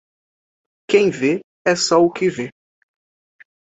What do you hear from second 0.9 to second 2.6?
vê é só o que vê